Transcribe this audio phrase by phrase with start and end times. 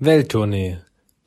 [0.00, 0.78] Welttournee,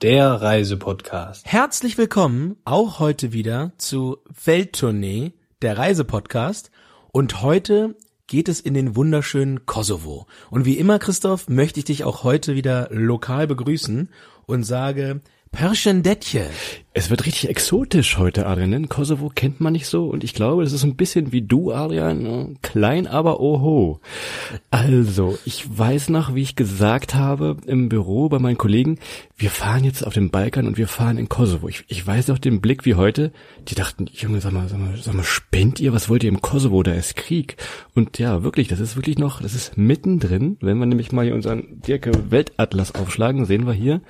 [0.01, 1.45] der Reisepodcast.
[1.45, 6.71] Herzlich willkommen auch heute wieder zu Welttournee, der Reisepodcast.
[7.11, 7.97] Und heute
[8.27, 10.25] geht es in den wunderschönen Kosovo.
[10.49, 14.07] Und wie immer, Christoph, möchte ich dich auch heute wieder lokal begrüßen
[14.45, 15.19] und sage
[15.51, 16.49] Perschendetje.
[16.93, 18.71] Es wird richtig exotisch heute, Adrian.
[18.71, 21.71] Denn Kosovo kennt man nicht so und ich glaube, es ist ein bisschen wie du,
[21.71, 22.57] Adrian.
[22.61, 24.01] Klein, aber oho.
[24.71, 28.99] Also, ich weiß noch, wie ich gesagt habe im Büro bei meinen Kollegen,
[29.37, 31.69] wir fahren jetzt auf den Balkan und wir fahren in Kosovo.
[31.69, 33.31] Ich, ich weiß noch den Blick wie heute.
[33.69, 35.93] Die dachten, Junge, sag mal, sag mal, sag mal, spinnt ihr?
[35.93, 36.83] Was wollt ihr im Kosovo?
[36.83, 37.55] Da ist Krieg.
[37.95, 40.57] Und ja, wirklich, das ist wirklich noch, das ist mittendrin.
[40.59, 44.01] Wenn wir nämlich mal hier unseren Dirke Weltatlas aufschlagen, sehen wir hier,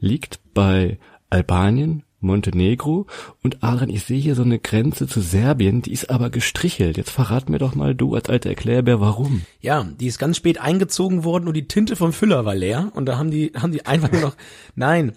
[0.00, 0.98] liegt bei
[1.30, 3.06] Albanien, Montenegro
[3.42, 6.96] und Adrian, ich sehe hier so eine Grenze zu Serbien, die ist aber gestrichelt.
[6.96, 9.42] Jetzt verrat mir doch mal du als alter Erklärbär, warum.
[9.60, 13.06] Ja, die ist ganz spät eingezogen worden und die Tinte vom Füller war leer und
[13.06, 14.36] da haben die, haben die einfach nur noch,
[14.74, 15.12] nein.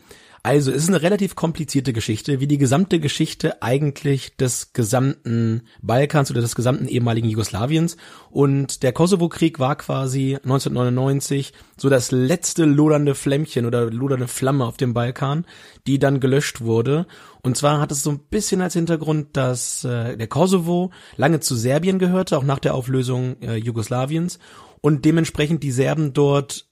[0.47, 6.31] Also, es ist eine relativ komplizierte Geschichte, wie die gesamte Geschichte eigentlich des gesamten Balkans
[6.31, 7.97] oder des gesamten ehemaligen Jugoslawiens.
[8.31, 14.77] Und der Kosovo-Krieg war quasi 1999 so das letzte lodernde Flämmchen oder lodernde Flamme auf
[14.77, 15.45] dem Balkan,
[15.85, 17.07] die dann gelöscht wurde.
[17.41, 21.57] Und zwar hat es so ein bisschen als Hintergrund, dass äh, der Kosovo lange zu
[21.57, 24.39] Serbien gehörte, auch nach der Auflösung äh, Jugoslawiens.
[24.79, 26.69] Und dementsprechend die Serben dort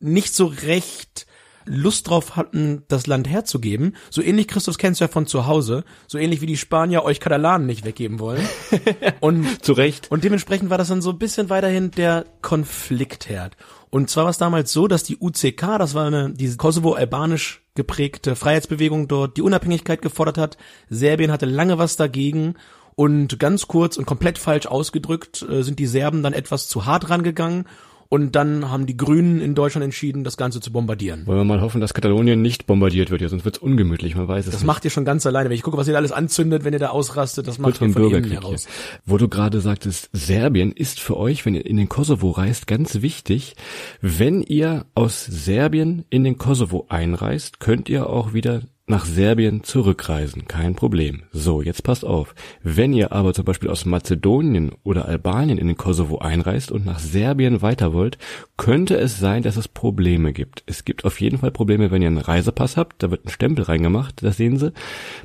[0.00, 1.28] nicht so recht
[1.64, 3.94] Lust drauf hatten, das Land herzugeben.
[4.10, 7.20] So ähnlich, Christus kennst du ja von zu Hause, so ähnlich wie die Spanier euch
[7.20, 8.46] Katalanen nicht weggeben wollen.
[9.20, 10.10] Und Zu Recht.
[10.10, 13.56] und dementsprechend war das dann so ein bisschen weiterhin der Konfliktherd.
[13.90, 18.36] Und zwar war es damals so, dass die UCK, das war eine, diese Kosovo-albanisch geprägte
[18.36, 20.56] Freiheitsbewegung dort, die Unabhängigkeit gefordert hat.
[20.88, 22.54] Serbien hatte lange was dagegen.
[22.94, 27.08] Und ganz kurz und komplett falsch ausgedrückt äh, sind die Serben dann etwas zu hart
[27.08, 27.66] rangegangen.
[28.12, 31.26] Und dann haben die Grünen in Deutschland entschieden, das Ganze zu bombardieren.
[31.26, 34.44] Wollen wir mal hoffen, dass Katalonien nicht bombardiert wird, ja, sonst wird's ungemütlich, man weiß
[34.44, 34.66] es Das nicht.
[34.66, 35.48] macht ihr schon ganz alleine.
[35.48, 37.78] Wenn ich gucke, was ihr da alles anzündet, wenn ihr da ausrastet, das macht ihr
[37.78, 38.66] von innen Bürgerkrieg heraus.
[38.66, 39.00] hier.
[39.06, 43.00] Wo du gerade sagtest, Serbien ist für euch, wenn ihr in den Kosovo reist, ganz
[43.00, 43.56] wichtig.
[44.02, 50.48] Wenn ihr aus Serbien in den Kosovo einreist, könnt ihr auch wieder nach Serbien zurückreisen.
[50.48, 51.22] Kein Problem.
[51.30, 52.34] So, jetzt passt auf.
[52.64, 56.98] Wenn ihr aber zum Beispiel aus Mazedonien oder Albanien in den Kosovo einreist und nach
[56.98, 58.18] Serbien weiter wollt,
[58.56, 60.64] könnte es sein, dass es Probleme gibt.
[60.66, 63.04] Es gibt auf jeden Fall Probleme, wenn ihr einen Reisepass habt.
[63.04, 64.72] Da wird ein Stempel reingemacht, das sehen Sie.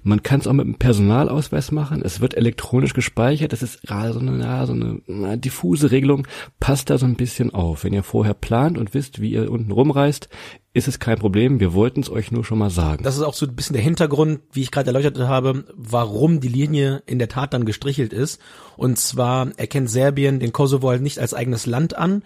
[0.04, 2.04] Man kann es auch mit einem Personalausweis machen.
[2.04, 3.54] Es wird elektronisch gespeichert.
[3.54, 6.28] Das ist gerade so eine, ja, so eine na, diffuse Regelung.
[6.60, 7.84] Passt da so ein bisschen auf.
[7.84, 10.30] Wenn ihr vorher plant und wisst, wie ihr unten rumreist,
[10.74, 11.60] ist es kein Problem.
[11.60, 13.04] Wir wollten es euch nur schon mal sagen.
[13.04, 16.48] Das ist auch so ein bisschen der Hintergrund, wie ich gerade erläutert habe, warum die
[16.48, 18.40] Linie in der Tat dann gestrichelt ist.
[18.76, 22.24] Und zwar erkennt Serbien den Kosovo halt nicht als eigenes Land an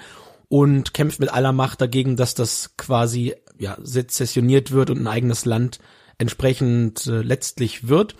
[0.49, 5.45] und kämpft mit aller Macht dagegen, dass das quasi ja sezessioniert wird und ein eigenes
[5.45, 5.79] Land
[6.17, 8.15] entsprechend äh, letztlich wird.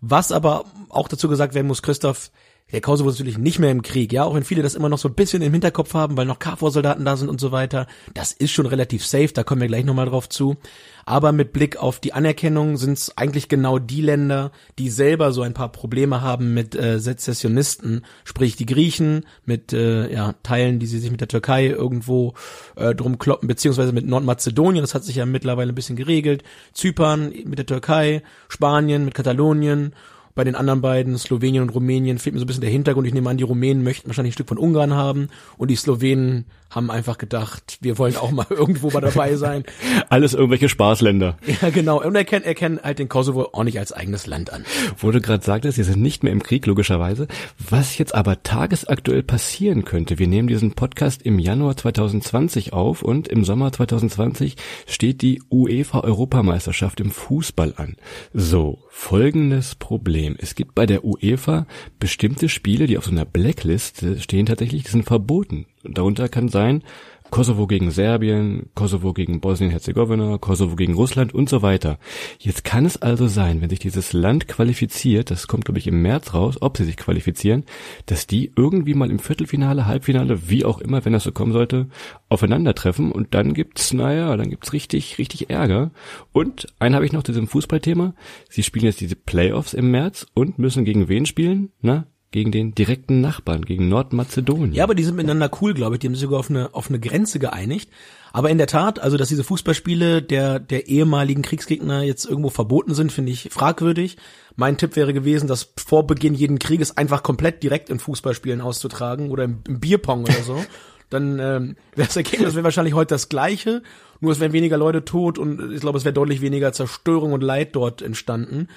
[0.00, 2.30] Was aber auch dazu gesagt werden muss, Christoph,
[2.72, 4.98] der Kosovo ist natürlich nicht mehr im Krieg, ja, auch wenn viele das immer noch
[4.98, 7.86] so ein bisschen im Hinterkopf haben, weil noch KFOR-Soldaten da sind und so weiter.
[8.14, 10.56] Das ist schon relativ safe, da kommen wir gleich nochmal drauf zu.
[11.04, 15.42] Aber mit Blick auf die Anerkennung sind es eigentlich genau die Länder, die selber so
[15.42, 20.86] ein paar Probleme haben mit äh, Sezessionisten, sprich die Griechen mit äh, ja, Teilen, die
[20.86, 22.34] sie sich mit der Türkei irgendwo
[22.76, 27.32] äh, drum kloppen, beziehungsweise mit Nordmazedonien, das hat sich ja mittlerweile ein bisschen geregelt, Zypern
[27.44, 29.94] mit der Türkei, Spanien mit Katalonien
[30.34, 33.06] bei den anderen beiden, Slowenien und Rumänien, fehlt mir so ein bisschen der Hintergrund.
[33.06, 35.28] Ich nehme an, die Rumänen möchten wahrscheinlich ein Stück von Ungarn haben
[35.58, 39.64] und die Slowenen haben einfach gedacht, wir wollen auch mal irgendwo mal dabei sein.
[40.08, 41.36] Alles irgendwelche Spaßländer.
[41.60, 42.02] Ja, genau.
[42.02, 44.64] Und erkennen, erkennen halt den Kosovo auch nicht als eigenes Land an.
[44.96, 47.28] Wo du gerade sagtest, wir sind nicht mehr im Krieg, logischerweise.
[47.58, 53.28] Was jetzt aber tagesaktuell passieren könnte, wir nehmen diesen Podcast im Januar 2020 auf und
[53.28, 54.56] im Sommer 2020
[54.86, 57.96] steht die UEFA-Europameisterschaft im Fußball an.
[58.32, 60.21] So, folgendes Problem.
[60.38, 61.66] Es gibt bei der UEFA
[61.98, 65.66] bestimmte Spiele, die auf so einer Blacklist stehen tatsächlich, die sind verboten.
[65.84, 66.82] Darunter kann sein,
[67.32, 71.98] Kosovo gegen Serbien, Kosovo gegen Bosnien-Herzegowina, Kosovo gegen Russland und so weiter.
[72.38, 76.02] Jetzt kann es also sein, wenn sich dieses Land qualifiziert, das kommt glaube ich im
[76.02, 77.64] März raus, ob sie sich qualifizieren,
[78.04, 81.88] dass die irgendwie mal im Viertelfinale, Halbfinale, wie auch immer, wenn das so kommen sollte,
[82.28, 85.90] aufeinandertreffen und dann gibt's, naja, dann gibt's richtig, richtig Ärger.
[86.32, 88.14] Und einen habe ich noch zu diesem Fußballthema.
[88.50, 91.70] Sie spielen jetzt diese Playoffs im März und müssen gegen wen spielen?
[91.80, 94.72] Na, gegen den direkten Nachbarn, gegen Nordmazedonien.
[94.72, 96.00] Ja, aber die sind miteinander cool, glaube ich.
[96.00, 97.90] Die haben sich sogar auf eine, auf eine Grenze geeinigt.
[98.32, 102.94] Aber in der Tat, also dass diese Fußballspiele der, der ehemaligen Kriegsgegner jetzt irgendwo verboten
[102.94, 104.16] sind, finde ich fragwürdig.
[104.56, 109.30] Mein Tipp wäre gewesen, das vor Beginn jeden Krieges einfach komplett direkt in Fußballspielen auszutragen
[109.30, 110.64] oder im, im Bierpong oder so.
[111.10, 113.82] Dann ähm, wäre das Ergebnis wäre wahrscheinlich heute das gleiche.
[114.20, 117.42] Nur es wären weniger Leute tot und ich glaube, es wäre deutlich weniger Zerstörung und
[117.42, 118.68] Leid dort entstanden.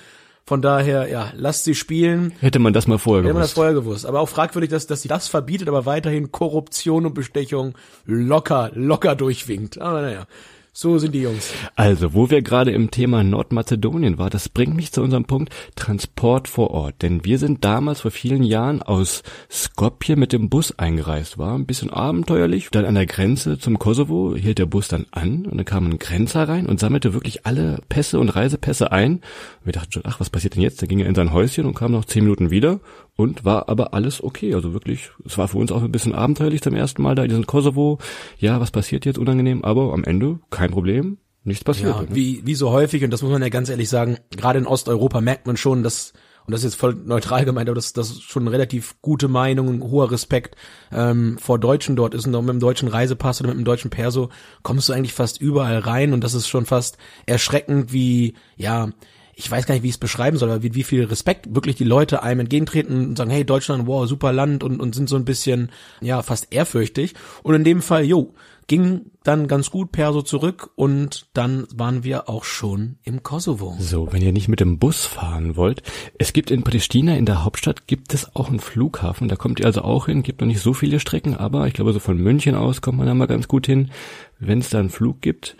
[0.47, 2.33] Von daher, ja, lasst sie spielen.
[2.39, 3.55] Hätte man das mal vorher Hätte man das gewusst.
[3.55, 4.05] vorher gewusst.
[4.05, 7.73] Aber auch fragwürdig, dass, dass sie das verbietet, aber weiterhin Korruption und Bestechung
[8.05, 9.81] locker, locker durchwinkt.
[9.81, 10.27] Aber naja,
[10.77, 11.53] so sind die Jungs.
[11.77, 16.49] Also, wo wir gerade im Thema Nordmazedonien war, das bringt mich zu unserem Punkt Transport
[16.49, 17.01] vor Ort.
[17.01, 21.37] Denn wir sind damals vor vielen Jahren aus Skopje mit dem Bus eingereist.
[21.37, 22.67] War ein bisschen abenteuerlich.
[22.71, 25.97] Dann an der Grenze zum Kosovo hielt der Bus dann an und dann kam ein
[25.97, 29.13] Grenzer rein und sammelte wirklich alle Pässe und Reisepässe ein.
[29.13, 30.81] Und wir dachten schon, ach, was passiert denn jetzt?
[30.81, 32.81] Dann ging er in sein Häuschen und kam noch zehn Minuten wieder
[33.15, 34.53] und war aber alles okay.
[34.53, 37.29] Also wirklich, es war für uns auch ein bisschen abenteuerlich zum ersten Mal da in
[37.29, 37.99] diesem Kosovo.
[38.37, 39.17] Ja, was passiert jetzt?
[39.17, 41.17] Unangenehm, aber am Ende kein Problem.
[41.43, 41.95] Nichts passiert.
[41.95, 44.65] Ja, wie, wie so häufig, und das muss man ja ganz ehrlich sagen, gerade in
[44.65, 46.13] Osteuropa merkt man schon, dass,
[46.47, 49.69] und das ist jetzt voll neutral gemeint, aber das, das ist schon relativ gute Meinung,
[49.69, 50.55] ein hoher Respekt
[50.91, 52.25] ähm, vor Deutschen dort ist.
[52.25, 54.29] Und mit dem deutschen Reisepass oder mit dem deutschen Perso
[54.63, 56.97] kommst du eigentlich fast überall rein und das ist schon fast
[57.27, 58.89] erschreckend, wie, ja,
[59.35, 61.75] ich weiß gar nicht, wie ich es beschreiben soll, aber wie, wie viel Respekt wirklich
[61.75, 65.17] die Leute einem entgegentreten und sagen, hey, Deutschland, wow, super Land und, und sind so
[65.17, 65.71] ein bisschen,
[66.01, 67.15] ja, fast ehrfürchtig.
[67.43, 68.33] Und in dem Fall, jo,
[68.67, 73.75] ging dann ganz gut Perso zurück und dann waren wir auch schon im Kosovo.
[73.79, 75.83] So, wenn ihr nicht mit dem Bus fahren wollt,
[76.17, 79.65] es gibt in Pristina, in der Hauptstadt, gibt es auch einen Flughafen, da kommt ihr
[79.65, 82.55] also auch hin, gibt noch nicht so viele Strecken, aber ich glaube, so von München
[82.55, 83.91] aus kommt man da mal ganz gut hin,
[84.39, 85.57] wenn es da einen Flug gibt.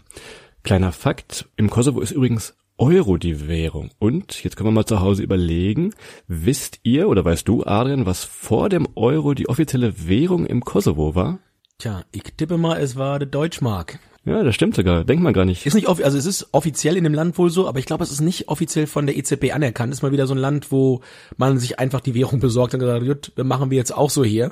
[0.63, 3.91] Kleiner Fakt, im Kosovo ist übrigens Euro die Währung.
[3.99, 5.93] Und jetzt können wir mal zu Hause überlegen,
[6.27, 11.15] wisst ihr oder weißt du, Adrian, was vor dem Euro die offizielle Währung im Kosovo
[11.15, 11.39] war?
[11.77, 13.99] Tja, ich tippe mal, es war der Deutschmark.
[14.25, 15.65] Ja, das stimmt sogar, denkt man gar nicht.
[15.65, 18.11] Ist nicht, also es ist offiziell in dem Land wohl so, aber ich glaube, es
[18.11, 19.93] ist nicht offiziell von der EZB anerkannt.
[19.93, 21.01] Ist mal wieder so ein Land, wo
[21.37, 24.51] man sich einfach die Währung besorgt und gesagt, gut, machen wir jetzt auch so hier.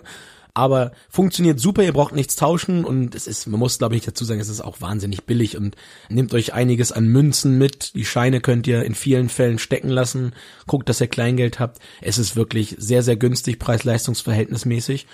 [0.55, 4.23] Aber funktioniert super, ihr braucht nichts tauschen und es ist, man muss glaube ich dazu
[4.23, 5.75] sagen, es ist auch wahnsinnig billig und
[6.09, 7.95] nehmt euch einiges an Münzen mit.
[7.95, 10.33] Die Scheine könnt ihr in vielen Fällen stecken lassen.
[10.67, 11.79] Guckt, dass ihr Kleingeld habt.
[12.01, 15.07] Es ist wirklich sehr, sehr günstig, preis-leistungsverhältnismäßig.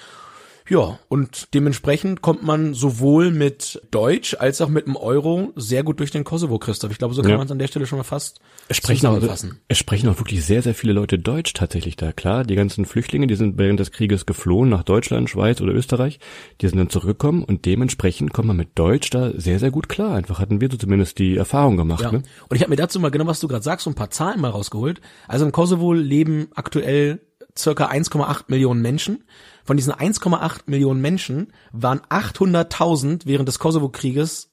[0.69, 6.00] Ja, und dementsprechend kommt man sowohl mit Deutsch als auch mit dem Euro sehr gut
[6.00, 6.92] durch den Kosovo, Christoph.
[6.92, 7.38] Ich glaube, so kann Ja.
[7.38, 9.19] man es an der Stelle schon mal fast Es sprechen, auch,
[9.68, 12.12] es sprechen auch wirklich sehr, sehr viele Leute Deutsch tatsächlich da.
[12.12, 16.19] Klar, die ganzen Flüchtlinge, die sind während des Krieges geflohen nach Deutschland, Schweiz oder Österreich.
[16.62, 20.16] Die sind dann zurückgekommen und dementsprechend kommt man mit Deutsch da sehr, sehr gut klar.
[20.16, 22.04] Einfach hatten wir so zumindest die Erfahrung gemacht.
[22.04, 22.12] Ja.
[22.12, 22.21] Ne?
[22.48, 24.39] Und ich habe mir dazu mal genau, was du gerade sagst, so ein paar Zahlen
[24.39, 25.01] mal rausgeholt.
[25.27, 27.21] Also im Kosovo leben aktuell
[27.59, 29.23] circa 1,8 Millionen Menschen.
[29.63, 34.50] Von diesen 1,8 Millionen Menschen waren 800.000 während des Kosovo-Krieges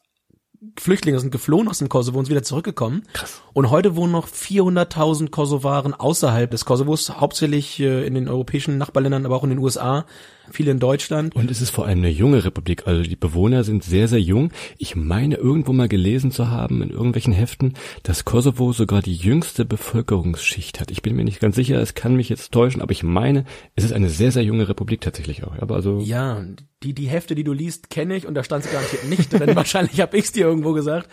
[0.78, 3.02] Flüchtlinge sind geflohen aus dem Kosovo und sind wieder zurückgekommen.
[3.12, 3.42] Krass.
[3.56, 9.24] Und heute wohnen noch 400.000 Kosovaren außerhalb des Kosovos, hauptsächlich äh, in den europäischen Nachbarländern,
[9.24, 10.04] aber auch in den USA,
[10.50, 11.34] viele in Deutschland.
[11.34, 14.50] Und es ist vor allem eine junge Republik, also die Bewohner sind sehr, sehr jung.
[14.76, 17.72] Ich meine irgendwo mal gelesen zu haben in irgendwelchen Heften,
[18.02, 20.90] dass Kosovo sogar die jüngste Bevölkerungsschicht hat.
[20.90, 23.44] Ich bin mir nicht ganz sicher, es kann mich jetzt täuschen, aber ich meine,
[23.74, 25.56] es ist eine sehr, sehr junge Republik tatsächlich auch.
[25.60, 26.44] Aber also Ja,
[26.82, 29.56] die, die Hefte, die du liest, kenne ich und da stand es garantiert nicht, denn
[29.56, 31.08] wahrscheinlich habe ich es dir irgendwo gesagt.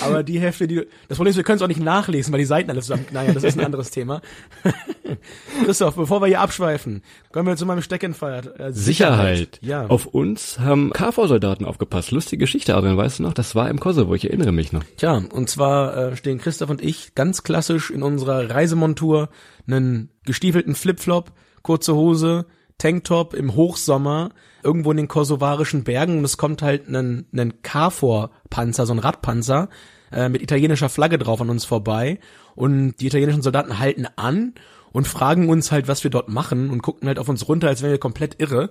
[0.00, 2.40] Aber die Hefte, die du, das Problem ist, wir können es auch nicht nachlesen, weil
[2.40, 4.20] die Seiten alle zusammen, naja, das ist ein anderes Thema.
[5.64, 7.02] Christoph, bevor wir hier abschweifen,
[7.32, 8.60] kommen wir zu meinem Steckenpferd.
[8.60, 9.58] Äh, Sicherheit.
[9.62, 9.86] Ja.
[9.86, 12.10] Auf uns haben KV-Soldaten aufgepasst.
[12.10, 13.32] Lustige Geschichte, Adrian, weißt du noch?
[13.32, 14.84] Das war im Kosovo, ich erinnere mich noch.
[14.96, 19.30] Tja, und zwar äh, stehen Christoph und ich ganz klassisch in unserer Reisemontur,
[19.66, 22.46] einen gestiefelten Flipflop, kurze Hose,
[22.76, 24.30] Tanktop im Hochsommer,
[24.62, 29.68] irgendwo in den kosovarischen Bergen und es kommt halt ein, ein KFOR-Panzer, so ein Radpanzer,
[30.12, 32.18] äh, mit italienischer Flagge drauf an uns vorbei
[32.54, 34.54] und die italienischen Soldaten halten an
[34.92, 37.82] und fragen uns halt, was wir dort machen und gucken halt auf uns runter, als
[37.82, 38.70] wären wir komplett irre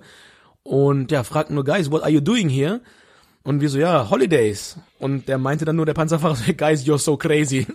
[0.68, 2.80] und ja, fragten nur, guys, what are you doing here?
[3.42, 4.76] Und wir so, ja, Holidays.
[4.98, 7.66] Und der meinte dann nur, der Panzerfahrer, guys, you're so crazy.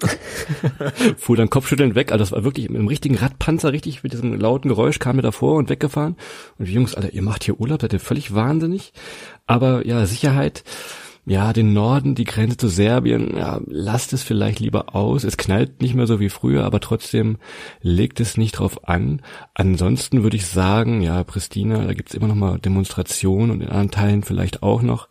[1.17, 4.39] Fuhr dann kopfschüttelnd weg, also das war wirklich mit einem richtigen Radpanzer, richtig mit diesem
[4.39, 6.17] lauten Geräusch, kam mir davor und weggefahren.
[6.60, 8.93] Und die Jungs, Alter, ihr macht hier Urlaub, seid ihr völlig wahnsinnig.
[9.48, 10.63] Aber ja, Sicherheit,
[11.25, 15.24] ja, den Norden, die Grenze zu Serbien, ja, lasst es vielleicht lieber aus.
[15.24, 17.38] Es knallt nicht mehr so wie früher, aber trotzdem
[17.82, 19.22] legt es nicht drauf an.
[19.53, 23.92] Ansonsten würde ich sagen, ja, Pristina, da gibt's immer noch mal Demonstrationen und in anderen
[23.92, 25.08] Teilen vielleicht auch noch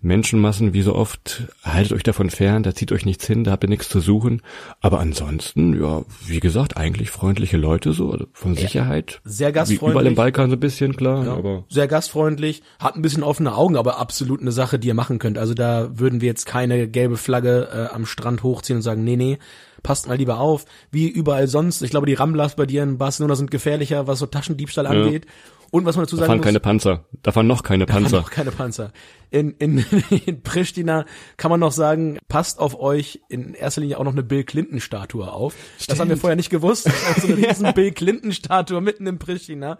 [0.00, 1.42] Menschenmassen, wie so oft.
[1.64, 4.42] Haltet euch davon fern, da zieht euch nichts hin, da habt ihr nichts zu suchen.
[4.80, 9.20] Aber ansonsten, ja, wie gesagt, eigentlich freundliche Leute so, also von Sicherheit.
[9.24, 10.06] Sehr Wie überall gastfreundlich.
[10.06, 13.76] im Balkan so ein bisschen, klar, Ja, aber sehr gastfreundlich, hat ein bisschen offene Augen,
[13.76, 15.38] aber absolut eine Sache, die ihr machen könnt.
[15.38, 19.16] Also da würden wir jetzt keine gelbe Flagge äh, am Strand hochziehen und sagen, nee,
[19.16, 19.38] nee,
[19.82, 21.82] passt mal lieber auf, wie überall sonst.
[21.82, 25.26] Ich glaube, die Ramblas bei dir in Barcelona sind gefährlicher, was so Taschendiebstahl angeht.
[25.70, 27.04] Und was man dazu Da sagen fahren muss, keine Panzer.
[27.22, 28.20] Da fahren noch keine da fahren Panzer.
[28.20, 28.92] noch keine Panzer.
[29.30, 29.78] In, in,
[30.26, 31.04] in Pristina
[31.36, 34.80] kann man noch sagen, passt auf euch in erster Linie auch noch eine Bill Clinton
[34.80, 35.54] Statue auf.
[35.88, 36.88] Das haben wir vorher nicht gewusst.
[37.20, 39.78] So eine riesen Bill Clinton Statue mitten in Pristina.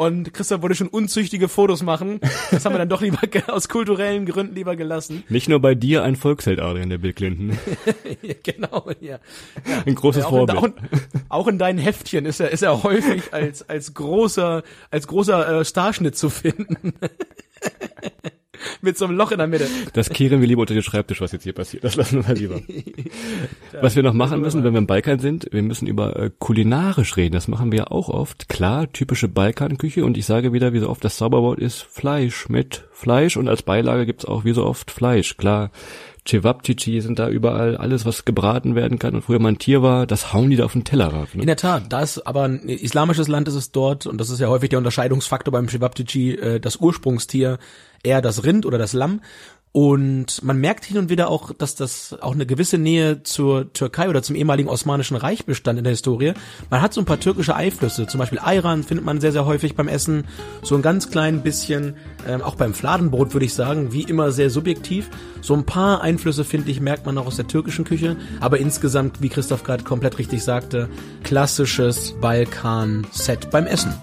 [0.00, 2.20] Und Christoph wollte schon unzüchtige Fotos machen.
[2.52, 5.24] Das haben wir dann doch lieber aus kulturellen Gründen lieber gelassen.
[5.28, 7.58] Nicht nur bei dir ein Volksheld, Adrian, der Bill Clinton.
[8.44, 9.18] Genau, ja.
[9.86, 10.74] Ein großes Ja, auch, in, Vorbild.
[11.28, 15.60] auch, auch in deinen Heftchen ist er, ist er häufig als, als großer, als großer
[15.60, 16.94] äh, Starschnitt zu finden.
[18.82, 19.66] Mit so einem Loch in der Mitte.
[19.92, 21.84] Das kehren wir lieber unter den Schreibtisch, was jetzt hier passiert.
[21.84, 22.60] Das lassen wir lieber.
[23.80, 27.16] Was wir noch machen müssen, wenn wir im Balkan sind, wir müssen über äh, kulinarisch
[27.16, 27.34] reden.
[27.34, 28.48] Das machen wir ja auch oft.
[28.48, 30.04] Klar, typische Balkanküche.
[30.04, 33.36] Und ich sage wieder, wie so oft, das Zauberwort ist Fleisch mit Fleisch.
[33.36, 35.36] Und als Beilage gibt's auch wie so oft Fleisch.
[35.36, 35.70] Klar,
[36.26, 37.76] Cevapcici sind da überall.
[37.76, 40.64] Alles, was gebraten werden kann und früher mal ein Tier war, das hauen die da
[40.64, 41.34] auf den Teller rauf.
[41.34, 41.46] In Ne?
[41.46, 44.48] der Tat, da es aber ein islamisches Land ist es dort, und das ist ja
[44.48, 47.58] häufig der Unterscheidungsfaktor beim Shebabtici, äh, das Ursprungstier,
[48.02, 49.20] eher das Rind oder das Lamm.
[49.72, 54.08] Und man merkt hin und wieder auch, dass das auch eine gewisse Nähe zur Türkei
[54.08, 56.32] oder zum ehemaligen Osmanischen Reich bestand in der Historie.
[56.70, 59.76] Man hat so ein paar türkische Einflüsse, zum Beispiel Ayran findet man sehr, sehr häufig
[59.76, 60.24] beim Essen.
[60.62, 61.94] So ein ganz klein bisschen,
[62.26, 65.10] ähm, auch beim Fladenbrot würde ich sagen, wie immer sehr subjektiv.
[65.42, 68.16] So ein paar Einflüsse, finde ich, merkt man auch aus der türkischen Küche.
[68.40, 70.88] Aber insgesamt, wie Christoph gerade komplett richtig sagte,
[71.24, 73.94] klassisches Balkan-Set beim Essen.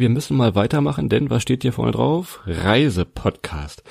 [0.00, 2.40] Wir müssen mal weitermachen, denn was steht hier vorne drauf?
[2.46, 3.82] Reisepodcast.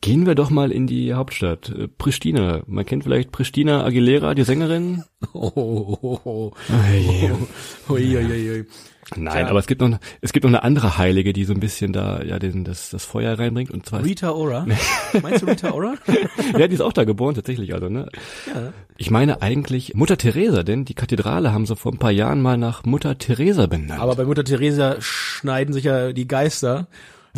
[0.00, 2.62] Gehen wir doch mal in die Hauptstadt, äh, Pristina.
[2.66, 5.04] Man kennt vielleicht Pristina Aguilera, die Sängerin.
[5.32, 6.52] Oh, oh, oh, oh.
[6.70, 7.30] Ui,
[7.88, 8.66] Ui, ui, ui.
[9.16, 11.92] Nein, aber es gibt noch, es gibt noch eine andere Heilige, die so ein bisschen
[11.92, 14.66] da, ja, den, das, das Feuer reinbringt und zwar, Rita Ora?
[15.22, 15.94] Meinst du Rita Ora?
[16.58, 18.08] ja, die ist auch da geboren, tatsächlich, also, ne?
[18.46, 18.72] Ja.
[18.98, 22.58] Ich meine eigentlich Mutter Teresa, denn die Kathedrale haben sie vor ein paar Jahren mal
[22.58, 24.00] nach Mutter Teresa benannt.
[24.00, 26.86] Aber bei Mutter Teresa schneiden sich ja die Geister,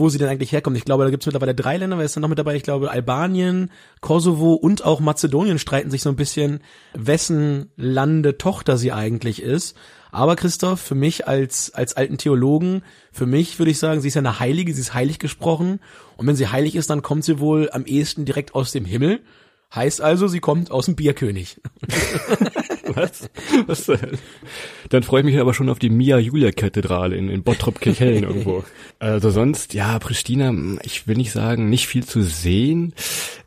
[0.01, 0.77] wo sie denn eigentlich herkommt.
[0.77, 2.57] Ich glaube, da gibt es mittlerweile drei Länder, wer ist denn noch mit dabei?
[2.57, 6.61] Ich glaube, Albanien, Kosovo und auch Mazedonien streiten sich so ein bisschen,
[6.95, 9.77] wessen Lande Tochter sie eigentlich ist.
[10.11, 14.15] Aber Christoph, für mich als, als alten Theologen, für mich würde ich sagen, sie ist
[14.15, 15.79] ja eine Heilige, sie ist heilig gesprochen.
[16.17, 19.21] Und wenn sie heilig ist, dann kommt sie wohl am ehesten direkt aus dem Himmel.
[19.73, 21.61] Heißt also, sie kommt aus dem Bierkönig.
[22.95, 23.31] Was?
[23.67, 24.19] Was Hölle?
[24.89, 28.65] Dann freue ich mich aber schon auf die Mia-Julia-Kathedrale in, in Bottrop-Kirchhellen irgendwo.
[28.99, 32.95] Also sonst, ja, Pristina, ich will nicht sagen, nicht viel zu sehen.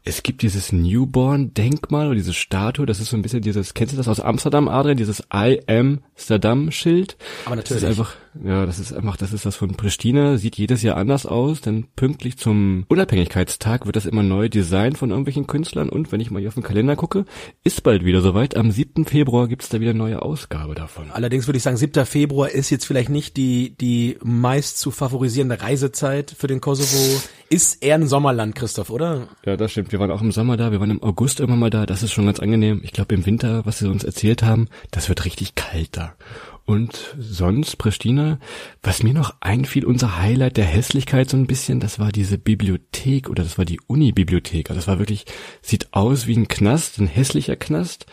[0.03, 3.97] Es gibt dieses Newborn-Denkmal oder diese Statue, das ist so ein bisschen dieses, kennst du
[3.97, 7.17] das aus Amsterdam, Adrian, dieses I am Amsterdam-Schild?
[7.45, 7.83] Aber Das natürlich.
[7.83, 11.25] ist einfach, ja, das ist einfach, das ist das von Pristina, sieht jedes Jahr anders
[11.25, 16.20] aus, denn pünktlich zum Unabhängigkeitstag wird das immer neu designt von irgendwelchen Künstlern und wenn
[16.20, 17.25] ich mal hier auf den Kalender gucke,
[17.63, 18.56] ist bald wieder soweit.
[18.56, 19.06] Am 7.
[19.06, 21.12] Februar gibt's da wieder eine neue Ausgabe davon.
[21.12, 22.06] Allerdings würde ich sagen, 7.
[22.06, 27.22] Februar ist jetzt vielleicht nicht die, die meist zu favorisierende Reisezeit für den Kosovo.
[27.50, 29.28] Ist eher ein Sommerland, Christoph, oder?
[29.46, 29.92] Ja, das stimmt.
[29.92, 31.86] Wir waren auch im Sommer da, wir waren im August irgendwann mal da.
[31.86, 32.82] Das ist schon ganz angenehm.
[32.84, 36.16] Ich glaube, im Winter, was sie uns erzählt haben, das wird richtig kalt da.
[36.65, 38.39] Und sonst, Pristina,
[38.82, 43.29] was mir noch einfiel, unser Highlight der Hässlichkeit so ein bisschen, das war diese Bibliothek
[43.29, 44.70] oder das war die Uni-Bibliothek.
[44.70, 45.25] Also das war wirklich,
[45.62, 48.05] sieht aus wie ein Knast, ein hässlicher Knast.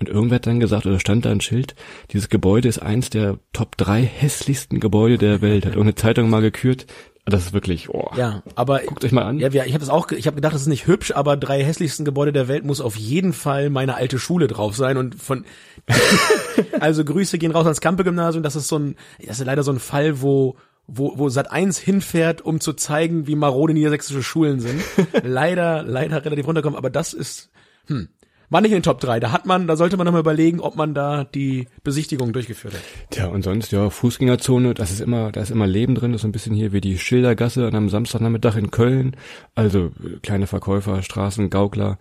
[0.00, 1.74] Und irgendwer hat dann gesagt, oder stand da ein Schild,
[2.10, 5.64] dieses Gebäude ist eins der Top drei hässlichsten Gebäude der Welt.
[5.64, 6.86] Hat irgendeine Zeitung mal gekürt.
[7.26, 8.10] Das ist wirklich, oh.
[8.16, 9.38] Ja, aber Guckt euch mal an.
[9.38, 11.62] ja, wir, ich habe es auch, ich habe gedacht, das ist nicht hübsch, aber drei
[11.62, 15.44] hässlichsten Gebäude der Welt muss auf jeden Fall meine alte Schule drauf sein und von
[16.80, 18.42] also Grüße gehen raus ans Kampe-Gymnasium.
[18.42, 20.56] Das ist so ein, das ist leider so ein Fall, wo
[20.92, 24.82] wo, wo Sat 1 hinfährt, um zu zeigen, wie marode niedersächsische Schulen sind.
[25.22, 27.50] leider, leider relativ runterkommen, aber das ist,
[27.86, 28.08] hm,
[28.50, 29.20] war nicht in den Top 3.
[29.20, 32.80] Da hat man, da sollte man nochmal überlegen, ob man da die Besichtigung durchgeführt hat.
[33.10, 36.24] Tja, und sonst, ja, Fußgängerzone, das ist immer, da ist immer Leben drin, das ist
[36.24, 39.16] ein bisschen hier wie die Schildergasse an einem Samstagnachmittag in Köln.
[39.54, 41.98] Also äh, kleine Verkäufer, Straßen, Gaukler.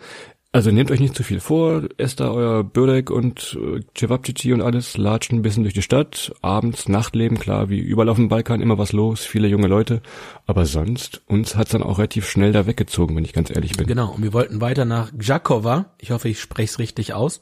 [0.51, 4.61] Also nehmt euch nicht zu viel vor, esst da euer Börek und äh, Cevapcici und
[4.61, 8.59] alles, latscht ein bisschen durch die Stadt, abends, Nachtleben, klar, wie überall auf dem Balkan,
[8.59, 10.01] immer was los, viele junge Leute.
[10.47, 13.85] Aber sonst, uns hat's dann auch relativ schnell da weggezogen, wenn ich ganz ehrlich bin.
[13.85, 15.93] Genau, und wir wollten weiter nach Gjakova.
[15.99, 17.41] Ich hoffe, ich spreche es richtig aus.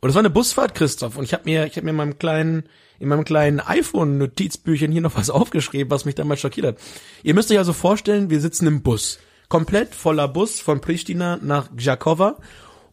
[0.00, 1.16] Und es war eine Busfahrt, Christoph.
[1.16, 2.64] Und ich habe mir, ich habe mir in meinem kleinen,
[2.98, 6.76] in meinem kleinen iPhone-Notizbüchchen hier noch was aufgeschrieben, was mich damals schockiert hat.
[7.22, 9.20] Ihr müsst euch also vorstellen, wir sitzen im Bus.
[9.52, 12.38] Komplett voller Bus von Pristina nach Gjakova.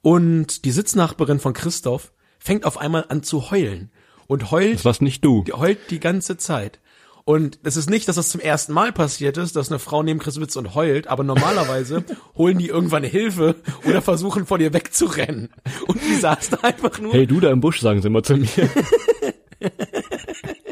[0.01, 3.91] Und die Sitznachbarin von Christoph fängt auf einmal an zu heulen.
[4.27, 5.45] Und heult Das warst nicht du.
[5.53, 6.81] heult die ganze Zeit.
[7.23, 10.19] Und es ist nicht, dass das zum ersten Mal passiert ist, dass eine Frau neben
[10.19, 12.03] Chris sitzt und heult, aber normalerweise
[12.35, 15.53] holen die irgendwann Hilfe oder versuchen vor dir wegzurennen.
[15.87, 17.13] Und die saß da einfach nur.
[17.13, 18.47] Hey, du da im Busch, sagen sie immer zu mir.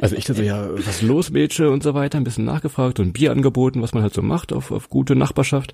[0.07, 3.33] Also ich dachte, ja, was los, Mädchen und so weiter, ein bisschen nachgefragt und Bier
[3.33, 5.73] angeboten, was man halt so macht auf, auf gute Nachbarschaft.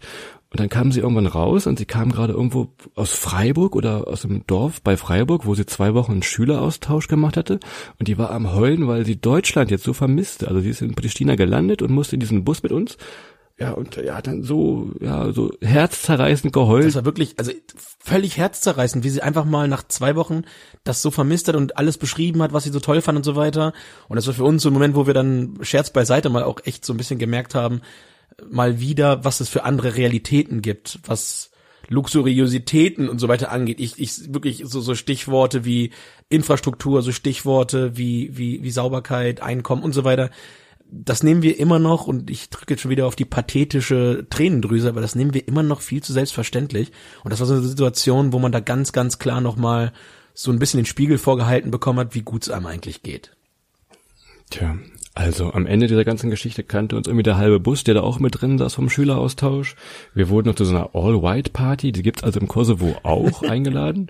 [0.49, 4.23] Und dann kamen sie irgendwann raus und sie kamen gerade irgendwo aus Freiburg oder aus
[4.23, 7.59] dem Dorf bei Freiburg, wo sie zwei Wochen einen Schüleraustausch gemacht hatte.
[7.99, 10.47] Und die war am Heulen, weil sie Deutschland jetzt so vermisste.
[10.47, 12.97] Also sie ist in Pristina gelandet und musste in diesen Bus mit uns
[13.63, 16.85] ja, und ja, dann so, ja, so herzzerreißend geheult.
[16.85, 17.53] Das war wirklich, also
[18.03, 20.41] völlig herzzerreißend, wie sie einfach mal nach zwei Wochen
[20.83, 23.37] das so vermisst hat und alles beschrieben hat, was sie so toll fand und so
[23.37, 23.71] weiter.
[24.09, 26.59] Und das war für uns so ein Moment, wo wir dann Scherz beiseite mal auch
[26.65, 27.79] echt so ein bisschen gemerkt haben,
[28.49, 31.51] mal wieder, was es für andere Realitäten gibt, was
[31.87, 33.79] Luxuriositäten und so weiter angeht.
[33.79, 35.91] Ich, ich wirklich so, so Stichworte wie
[36.27, 40.31] Infrastruktur, so Stichworte wie, wie, wie Sauberkeit, Einkommen und so weiter
[40.89, 44.89] das nehmen wir immer noch, und ich drücke jetzt schon wieder auf die pathetische Tränendrüse,
[44.89, 46.91] aber das nehmen wir immer noch viel zu selbstverständlich.
[47.23, 49.93] Und das war so eine Situation, wo man da ganz, ganz klar nochmal
[50.33, 53.35] so ein bisschen den Spiegel vorgehalten bekommen hat, wie gut es einem eigentlich geht.
[54.49, 54.77] Tja,
[55.15, 58.17] also am Ende dieser ganzen Geschichte kannte uns irgendwie der halbe Bus, der da auch
[58.17, 59.75] mit drin saß vom Schüleraustausch.
[60.15, 64.09] Wir wurden noch zu so einer All-White-Party, die gibt's also im Kosovo auch eingeladen.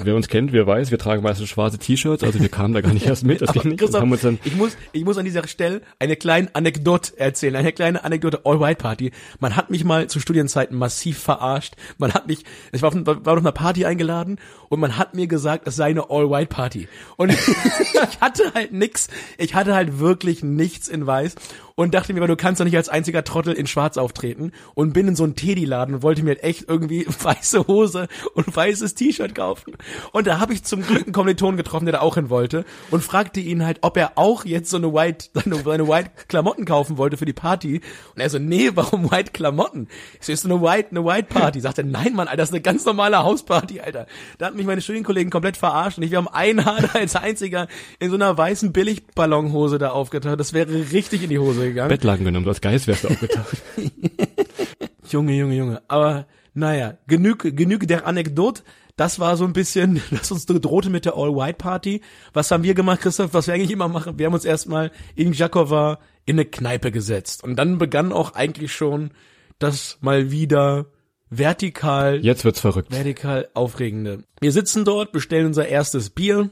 [0.00, 2.94] Wer uns kennt, wer weiß, wir tragen meistens schwarze T-Shirts, also wir kamen da gar
[2.94, 3.42] nicht erst mit.
[3.42, 3.80] Das ging nicht.
[3.80, 7.72] Christoph, uns dann ich muss, ich muss an dieser Stelle eine kleine Anekdote erzählen, eine
[7.72, 9.10] kleine Anekdote All-White-Party.
[9.40, 11.74] Man hat mich mal zu Studienzeiten massiv verarscht.
[11.98, 15.26] Man hat mich, ich war auf, war auf einer Party eingeladen und man hat mir
[15.26, 16.86] gesagt, es sei eine All-White-Party.
[17.16, 19.08] Und ich hatte halt nix.
[19.36, 21.34] Ich hatte halt wirklich wirklich nichts in weiß
[21.78, 25.06] und dachte mir, du kannst doch nicht als einziger Trottel in schwarz auftreten und bin
[25.06, 29.32] in so einen Teddy-Laden und wollte mir halt echt irgendwie weiße Hose und weißes T-Shirt
[29.32, 29.76] kaufen.
[30.10, 33.04] Und da habe ich zum Glück einen Kommiliton getroffen, der da auch hin wollte und
[33.04, 36.98] fragte ihn halt, ob er auch jetzt so eine White, seine, seine White Klamotten kaufen
[36.98, 37.80] wollte für die Party.
[38.12, 39.86] Und er so, nee, warum White Klamotten?
[40.18, 41.60] Ich so, ist eine White, eine White Party.
[41.60, 44.08] Sagt er, nein, Mann, Alter, das ist eine ganz normale Hausparty, Alter.
[44.38, 47.68] Da hat mich meine Studienkollegen komplett verarscht und ich, wir haben einen Hader als einziger
[48.00, 50.40] in so einer weißen Billigballonhose da aufgetaucht.
[50.40, 51.88] Das wäre richtig in die Hose gegangen.
[51.88, 53.56] Bettlaken genommen, du als Geist wärst du aufgetaucht.
[55.10, 55.82] Junge, Junge, Junge.
[55.88, 58.62] Aber naja, genug, genug der Anekdote.
[58.96, 62.00] Das war so ein bisschen, das uns drohte mit der All-White-Party.
[62.32, 63.32] Was haben wir gemacht, Christoph?
[63.32, 64.18] Was wir eigentlich immer machen?
[64.18, 67.44] Wir haben uns erstmal in Jakova in eine Kneipe gesetzt.
[67.44, 69.12] Und dann begann auch eigentlich schon
[69.58, 70.86] das mal wieder
[71.30, 72.18] vertikal.
[72.24, 72.90] Jetzt wird's verrückt.
[72.90, 74.24] Vertikal aufregende.
[74.40, 76.50] Wir sitzen dort, bestellen unser erstes Bier.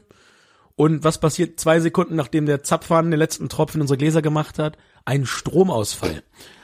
[0.75, 4.57] Und was passiert zwei Sekunden, nachdem der Zapfhahn den letzten Tropfen in unsere Gläser gemacht
[4.59, 4.77] hat?
[5.07, 6.21] Ein Stromausfall.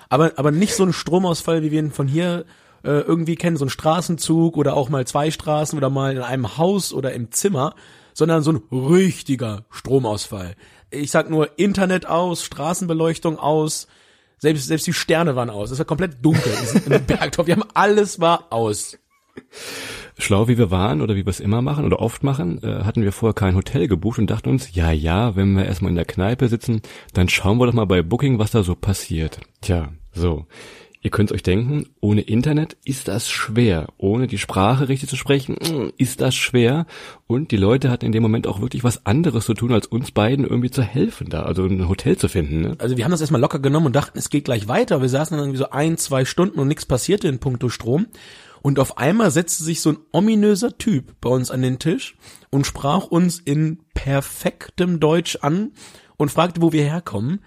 [0.09, 2.43] Aber, aber nicht so ein Stromausfall, wie wir ihn von hier
[2.83, 6.57] äh, irgendwie kennen, so ein Straßenzug oder auch mal zwei Straßen oder mal in einem
[6.57, 7.73] Haus oder im Zimmer,
[8.13, 10.55] sondern so ein richtiger Stromausfall.
[10.91, 13.87] Ich sag nur Internet aus, Straßenbeleuchtung aus,
[14.39, 15.71] selbst, selbst die Sterne waren aus.
[15.71, 16.51] Es war komplett dunkel
[16.85, 17.47] in dem Bergdorf.
[17.47, 18.97] Wir haben alles war aus.
[20.17, 23.01] Schlau wie wir waren oder wie wir es immer machen oder oft machen, äh, hatten
[23.01, 26.05] wir vorher kein Hotel gebucht und dachten uns, ja, ja, wenn wir erstmal in der
[26.05, 26.81] Kneipe sitzen,
[27.13, 29.39] dann schauen wir doch mal bei Booking, was da so passiert.
[29.61, 30.45] Tja, so.
[31.03, 33.87] Ihr könnt euch denken, ohne Internet ist das schwer.
[33.97, 36.85] Ohne die Sprache richtig zu sprechen, mm, ist das schwer.
[37.27, 40.11] Und die Leute hatten in dem Moment auch wirklich was anderes zu tun, als uns
[40.11, 42.61] beiden irgendwie zu helfen da, also ein Hotel zu finden.
[42.61, 42.75] Ne?
[42.77, 45.01] Also wir haben das erstmal locker genommen und dachten, es geht gleich weiter.
[45.01, 48.07] Wir saßen dann irgendwie so ein, zwei Stunden und nichts passierte in puncto Strom.
[48.63, 52.15] Und auf einmal setzte sich so ein ominöser Typ bei uns an den Tisch
[52.49, 55.73] und sprach uns in perfektem Deutsch an
[56.15, 57.43] und fragte, wo wir herkommen.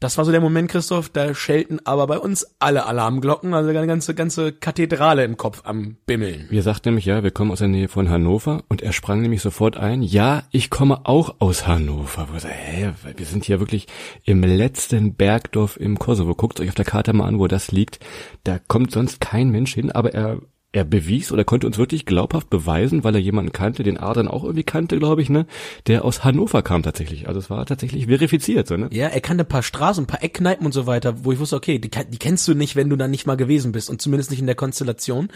[0.00, 3.86] Das war so der Moment, Christoph, da schelten aber bei uns alle Alarmglocken, also eine
[3.88, 6.46] ganze, ganze Kathedrale im Kopf am Bimmeln.
[6.50, 9.42] Wir sagten nämlich, ja, wir kommen aus der Nähe von Hannover und er sprang nämlich
[9.42, 12.28] sofort ein, ja, ich komme auch aus Hannover.
[12.32, 13.88] Wo so, hä, wir sind hier wirklich
[14.22, 16.36] im letzten Bergdorf im Kosovo.
[16.36, 17.98] Guckt euch auf der Karte mal an, wo das liegt.
[18.44, 20.38] Da kommt sonst kein Mensch hin, aber er
[20.72, 24.44] er bewies oder konnte uns wirklich glaubhaft beweisen, weil er jemanden kannte, den Adrian auch
[24.44, 25.46] irgendwie kannte, glaube ich, ne,
[25.86, 27.26] der aus Hannover kam tatsächlich.
[27.26, 28.88] Also es war tatsächlich verifiziert, so, ne?
[28.92, 31.56] Ja, er kannte ein paar Straßen, ein paar Eckkneipen und so weiter, wo ich wusste,
[31.56, 34.30] okay, die, die kennst du nicht, wenn du da nicht mal gewesen bist und zumindest
[34.30, 35.28] nicht in der Konstellation.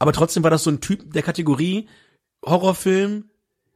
[0.00, 1.88] Aber trotzdem war das so ein Typ der Kategorie
[2.44, 3.26] Horrorfilm,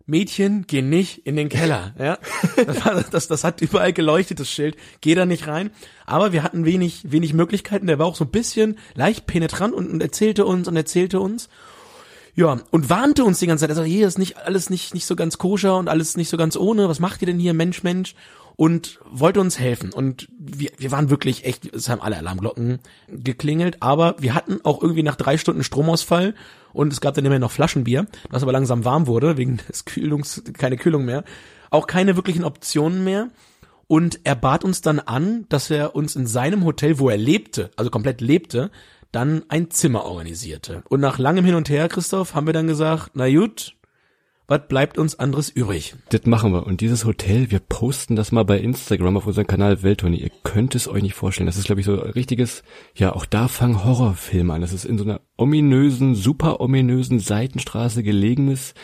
[0.07, 1.95] Mädchen, geh nicht in den Keller.
[1.99, 2.19] Ja,
[2.65, 4.77] das, war, das, das hat überall geleuchtet, das Schild.
[5.01, 5.71] Geh da nicht rein.
[6.05, 7.87] Aber wir hatten wenig, wenig Möglichkeiten.
[7.87, 11.49] Der war auch so ein bisschen leicht penetrant und, und erzählte uns und erzählte uns.
[12.37, 13.71] Ja, und warnte uns die ganze Zeit.
[13.71, 16.37] Er sagte, hier ist nicht alles nicht nicht so ganz koscher und alles nicht so
[16.37, 16.89] ganz ohne.
[16.89, 18.15] Was macht ihr denn hier, Mensch, Mensch?
[18.57, 19.93] Und wollte uns helfen.
[19.93, 24.83] Und wir, wir waren wirklich echt, es haben alle Alarmglocken geklingelt, aber wir hatten auch
[24.83, 26.35] irgendwie nach drei Stunden Stromausfall
[26.77, 30.43] und es gab dann immer noch Flaschenbier, was aber langsam warm wurde, wegen des Kühlungs,
[30.53, 31.25] keine Kühlung mehr,
[31.71, 33.29] auch keine wirklichen Optionen mehr.
[33.89, 37.71] Und er bat uns dann an, dass er uns in seinem Hotel, wo er lebte,
[37.77, 38.71] also komplett lebte,
[39.13, 40.83] dann ein Zimmer organisierte.
[40.89, 43.75] Und nach langem Hin und Her, Christoph, haben wir dann gesagt, na gut,
[44.49, 45.97] was bleibt uns anderes übrig?
[46.11, 46.67] Das machen wir.
[46.67, 50.19] Und dieses Hotel, wir posten das mal bei Instagram auf unserem Kanal Welttournee.
[50.19, 51.47] Ihr könnt es euch nicht vorstellen.
[51.47, 52.63] Das ist, glaube ich, so ein richtiges,
[52.95, 54.61] ja, auch da fangen Horrorfilme an.
[54.61, 58.75] Das ist in so einer ominösen, super ominösen Seitenstraße gelegenes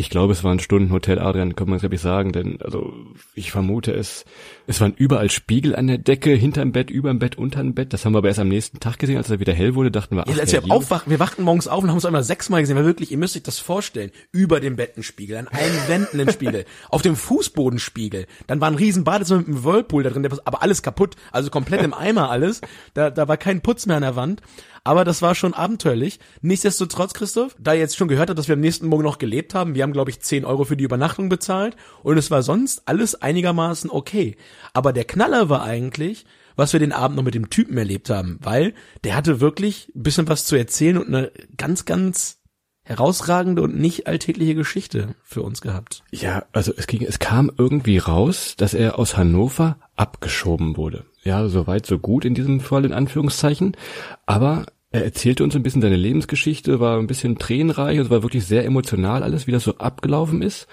[0.00, 2.94] ich glaube, es war ein Stundenhotel, Adrian, kann man glaube ich sagen, denn also
[3.34, 4.24] ich vermute es,
[4.68, 7.92] es waren überall Spiegel an der Decke, hinterm Bett, überm Bett, unterm Bett.
[7.92, 10.14] Das haben wir aber erst am nächsten Tag gesehen, als er wieder hell wurde, dachten
[10.14, 12.60] wir, ach, ja, als wir aufwachen, wir wachten morgens auf und haben es einmal sechsmal
[12.60, 15.88] gesehen, weil wirklich, ihr müsst euch das vorstellen, über dem Bett ein Spiegel, an allen
[15.88, 20.04] Wänden ein Spiegel, auf dem Fußboden Spiegel, dann war ein riesen Badezimmer mit einem Whirlpool
[20.04, 22.60] da drin, aber alles kaputt, also komplett im Eimer alles,
[22.94, 24.42] da, da war kein Putz mehr an der Wand
[24.84, 26.18] aber das war schon abenteuerlich.
[26.40, 29.54] Nichtsdestotrotz, Christoph, da ihr jetzt schon gehört habt, dass wir am nächsten Morgen noch gelebt
[29.54, 32.82] haben, wir haben, glaube ich, 10 Euro für die Übernachtung bezahlt und es war sonst
[32.86, 34.36] alles einigermaßen okay.
[34.72, 36.24] Aber der Knaller war eigentlich,
[36.56, 40.02] was wir den Abend noch mit dem Typen erlebt haben, weil der hatte wirklich ein
[40.02, 42.38] bisschen was zu erzählen und eine ganz, ganz
[42.88, 46.02] herausragende und nicht alltägliche Geschichte für uns gehabt.
[46.10, 51.04] Ja, also es ging, es kam irgendwie raus, dass er aus Hannover abgeschoben wurde.
[51.24, 53.76] Ja, so weit, so gut in diesem Fall in Anführungszeichen.
[54.26, 58.46] Aber er erzählte uns ein bisschen seine Lebensgeschichte, war ein bisschen tränenreich und war wirklich
[58.46, 60.66] sehr emotional alles, wie das so abgelaufen ist.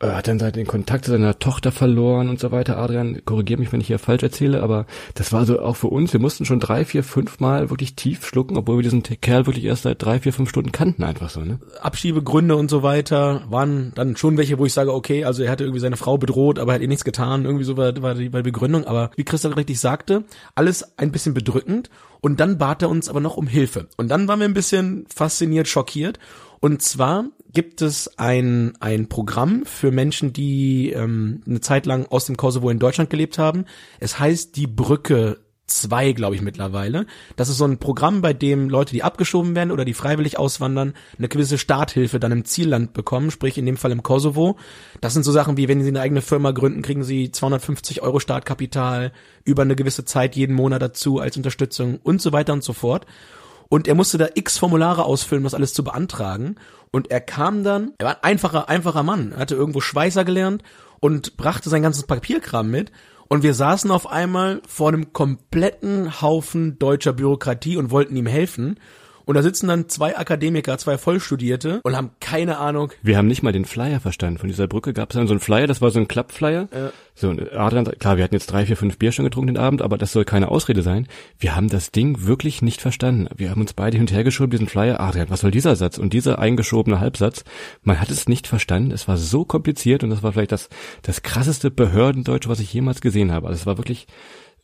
[0.00, 2.78] Er hat dann den Kontakt zu seiner Tochter verloren und so weiter.
[2.78, 6.12] Adrian, korrigier mich, wenn ich hier falsch erzähle, aber das war so auch für uns.
[6.12, 9.64] Wir mussten schon drei, vier, fünf Mal wirklich tief schlucken, obwohl wir diesen Kerl wirklich
[9.64, 11.58] erst seit drei, vier, fünf Stunden kannten, einfach so, ne?
[11.80, 15.64] Abschiebegründe und so weiter waren dann schon welche, wo ich sage, okay, also er hatte
[15.64, 17.44] irgendwie seine Frau bedroht, aber er hat ihr nichts getan.
[17.44, 18.84] Irgendwie so war, war, die, Begründung.
[18.84, 20.22] Aber wie Christoph richtig sagte,
[20.54, 21.90] alles ein bisschen bedrückend.
[22.20, 23.88] Und dann bat er uns aber noch um Hilfe.
[23.96, 26.20] Und dann waren wir ein bisschen fasziniert, schockiert.
[26.60, 32.26] Und zwar gibt es ein, ein Programm für Menschen, die ähm, eine Zeit lang aus
[32.26, 33.64] dem Kosovo in Deutschland gelebt haben.
[34.00, 37.06] Es heißt die Brücke 2, glaube ich, mittlerweile.
[37.36, 40.94] Das ist so ein Programm, bei dem Leute, die abgeschoben werden oder die freiwillig auswandern,
[41.18, 44.56] eine gewisse Starthilfe dann im Zielland bekommen, sprich in dem Fall im Kosovo.
[45.00, 48.18] Das sind so Sachen wie, wenn sie eine eigene Firma gründen, kriegen sie 250 Euro
[48.18, 49.12] Startkapital
[49.44, 53.06] über eine gewisse Zeit jeden Monat dazu als Unterstützung und so weiter und so fort.
[53.68, 56.56] Und er musste da x Formulare ausfüllen, um das alles zu beantragen.
[56.90, 60.62] Und er kam dann, er war ein einfacher, einfacher Mann, er hatte irgendwo Schweißer gelernt
[61.00, 62.92] und brachte sein ganzes Papierkram mit.
[63.28, 68.80] Und wir saßen auf einmal vor einem kompletten Haufen deutscher Bürokratie und wollten ihm helfen.
[69.28, 72.92] Und da sitzen dann zwei Akademiker, zwei Vollstudierte und haben keine Ahnung.
[73.02, 74.38] Wir haben nicht mal den Flyer verstanden.
[74.38, 76.66] Von dieser Brücke gab es dann so einen Flyer, das war so ein Klappflyer.
[76.72, 76.92] Ja.
[77.14, 79.98] So, Adrian, klar, wir hatten jetzt drei, vier, fünf Bier schon getrunken den Abend, aber
[79.98, 81.08] das soll keine Ausrede sein.
[81.38, 83.28] Wir haben das Ding wirklich nicht verstanden.
[83.36, 84.98] Wir haben uns beide hinterhergeschoben, diesen Flyer.
[84.98, 85.98] Adrian, was soll dieser Satz?
[85.98, 87.44] Und dieser eingeschobene Halbsatz.
[87.82, 88.92] Man hat es nicht verstanden.
[88.92, 90.70] Es war so kompliziert und das war vielleicht das,
[91.02, 93.48] das krasseste Behördendeutsch, was ich jemals gesehen habe.
[93.48, 94.06] Also es war wirklich,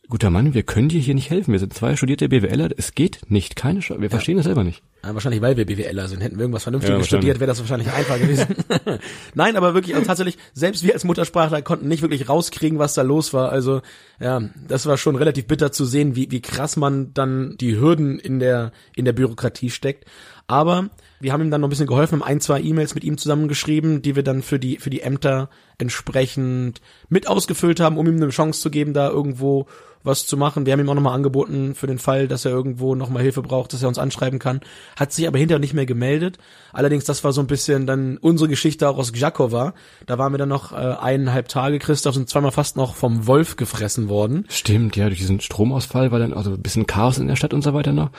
[0.09, 1.51] guter Mann, wir können dir hier nicht helfen.
[1.51, 2.69] Wir sind zwei studierte BWLer.
[2.77, 3.55] Es geht nicht.
[3.55, 4.83] Keine Sch Wir verstehen das selber nicht.
[5.03, 6.21] Ja, wahrscheinlich, weil wir BWLer sind.
[6.21, 8.55] Hätten wir irgendwas Vernünftiges ja, studiert, wäre das wahrscheinlich einfacher gewesen.
[9.35, 13.01] Nein, aber wirklich, also tatsächlich, selbst wir als Muttersprachler konnten nicht wirklich rauskriegen, was da
[13.01, 13.51] los war.
[13.51, 13.81] Also,
[14.19, 18.19] ja, das war schon relativ bitter zu sehen, wie, wie krass man dann die Hürden
[18.19, 20.05] in der, in der Bürokratie steckt.
[20.47, 20.89] Aber
[21.19, 24.01] wir haben ihm dann noch ein bisschen geholfen, haben ein, zwei E-Mails mit ihm zusammengeschrieben,
[24.01, 28.29] die wir dann für die, für die Ämter entsprechend mit ausgefüllt haben, um ihm eine
[28.29, 29.67] Chance zu geben, da irgendwo
[30.05, 30.65] was zu machen.
[30.65, 33.73] Wir haben ihm auch nochmal angeboten für den Fall, dass er irgendwo nochmal Hilfe braucht,
[33.73, 34.61] dass er uns anschreiben kann.
[34.95, 36.37] Hat sich aber hinterher nicht mehr gemeldet.
[36.71, 39.73] Allerdings, das war so ein bisschen dann unsere Geschichte auch aus Gjakova.
[40.05, 43.55] Da waren wir dann noch äh, eineinhalb Tage, Christoph, sind zweimal fast noch vom Wolf
[43.55, 44.45] gefressen worden.
[44.49, 47.63] Stimmt, ja, durch diesen Stromausfall war dann also ein bisschen Chaos in der Stadt und
[47.63, 48.11] so weiter noch.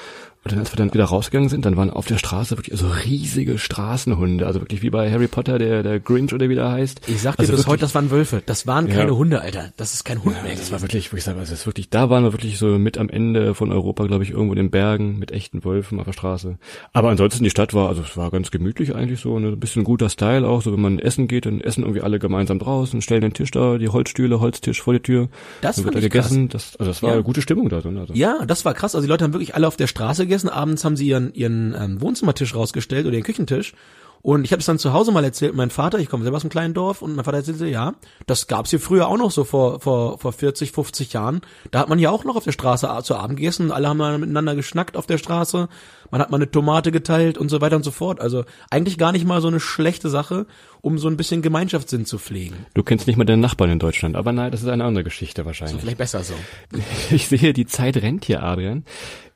[0.47, 2.87] Und dann, als wir dann wieder rausgegangen sind, dann waren auf der Straße wirklich so
[2.87, 7.01] riesige Straßenhunde, also wirklich wie bei Harry Potter, der, der Grinch oder wie der heißt.
[7.09, 8.43] Ich sag dir also bis wirklich, heute, das waren Wölfe.
[8.45, 9.17] Das waren keine ja.
[9.17, 9.73] Hunde, Alter.
[9.77, 10.55] Das ist kein Hund ja, mehr.
[10.55, 12.79] Das war wirklich, wo ich sage, also das ist wirklich, da waren wir wirklich so
[12.79, 16.05] mit am Ende von Europa, glaube ich, irgendwo in den Bergen mit echten Wölfen auf
[16.07, 16.59] der Straße.
[16.93, 19.85] Aber ansonsten die Stadt war, also es war ganz gemütlich eigentlich so, ne, ein bisschen
[19.85, 23.23] guter Style auch, so wenn man essen geht, dann essen irgendwie alle gemeinsam draußen, stellen
[23.23, 25.29] den Tisch da, die Holzstühle, Holztisch vor die Tür.
[25.61, 26.49] Das wird da gegessen.
[26.49, 26.73] Krass.
[26.73, 27.15] Das, also das war ja.
[27.17, 27.99] eine gute Stimmung da drin.
[27.99, 28.15] Also.
[28.15, 28.95] Ja, das war krass.
[28.95, 30.49] Also die Leute haben wirklich alle auf der Straße gegessen.
[30.49, 33.75] Abends haben sie ihren, ihren ähm, Wohnzimmertisch rausgestellt oder ihren Küchentisch.
[34.23, 36.43] Und ich habe es dann zu Hause mal erzählt, mein Vater, ich komme selber aus
[36.43, 37.95] einem kleinen Dorf und mein Vater erzählte, ja,
[38.27, 41.43] das gab's hier früher auch noch so vor, vor, vor 40, 50 Jahren.
[41.71, 44.19] Da hat man ja auch noch auf der Straße zu Abend gegessen, alle haben mal
[44.19, 45.69] miteinander geschnackt auf der Straße,
[46.11, 48.21] man hat mal eine Tomate geteilt und so weiter und so fort.
[48.21, 50.47] Also eigentlich gar nicht mal so eine schlechte Sache,
[50.81, 52.67] um so ein bisschen Gemeinschaftssinn zu pflegen.
[52.75, 55.45] Du kennst nicht mal deinen Nachbarn in Deutschland, aber nein, das ist eine andere Geschichte
[55.45, 55.77] wahrscheinlich.
[55.77, 56.35] So, vielleicht besser so.
[57.11, 58.85] Ich sehe, die Zeit rennt hier, Adrian.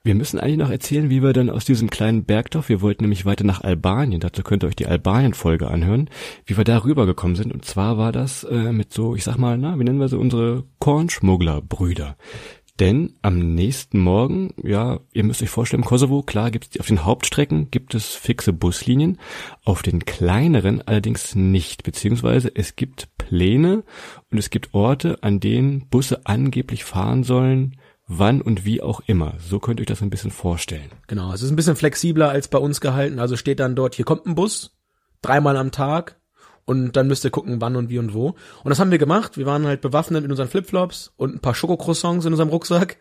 [0.02, 3.26] Wir müssen eigentlich noch erzählen, wie wir dann aus diesem kleinen Bergdorf, wir wollten nämlich
[3.26, 6.08] weiter nach Albanien, dazu könnt ihr euch die Albanien-Folge anhören,
[6.46, 7.52] wie wir da rübergekommen sind.
[7.52, 10.16] Und zwar war das äh, mit so, ich sag mal, na, wie nennen wir sie,
[10.16, 12.16] unsere Kornschmugglerbrüder.
[12.78, 17.70] Denn am nächsten Morgen, ja, ihr müsst euch vorstellen, Kosovo, klar gibt's auf den Hauptstrecken
[17.70, 19.18] gibt es fixe Buslinien,
[19.66, 23.84] auf den kleineren allerdings nicht, beziehungsweise es gibt Pläne
[24.30, 27.76] und es gibt Orte, an denen Busse angeblich fahren sollen,
[28.10, 29.34] wann und wie auch immer.
[29.38, 30.90] So könnt ihr euch das ein bisschen vorstellen.
[31.06, 33.20] Genau, es ist ein bisschen flexibler als bei uns gehalten.
[33.20, 34.76] Also steht dann dort, hier kommt ein Bus,
[35.22, 36.20] dreimal am Tag
[36.64, 38.34] und dann müsst ihr gucken, wann und wie und wo.
[38.64, 39.38] Und das haben wir gemacht.
[39.38, 42.98] Wir waren halt bewaffnet mit unseren Flipflops und ein paar Schokocroissants in unserem Rucksack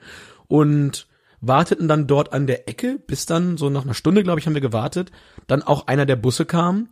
[0.48, 1.08] und
[1.42, 4.54] warteten dann dort an der Ecke, bis dann so nach einer Stunde, glaube ich, haben
[4.54, 5.12] wir gewartet,
[5.48, 6.90] dann auch einer der Busse kam